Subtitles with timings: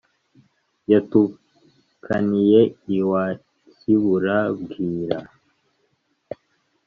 [0.91, 2.61] yatukaniye
[2.97, 3.23] iwa
[3.77, 5.19] kibura bwira.